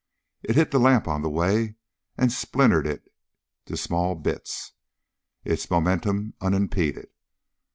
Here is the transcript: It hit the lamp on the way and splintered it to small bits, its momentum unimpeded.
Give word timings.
It 0.41 0.55
hit 0.55 0.71
the 0.71 0.79
lamp 0.79 1.07
on 1.07 1.21
the 1.21 1.29
way 1.29 1.75
and 2.17 2.31
splintered 2.31 2.87
it 2.87 3.03
to 3.67 3.77
small 3.77 4.15
bits, 4.15 4.71
its 5.43 5.69
momentum 5.69 6.33
unimpeded. 6.41 7.09